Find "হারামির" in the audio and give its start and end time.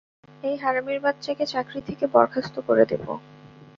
0.57-0.99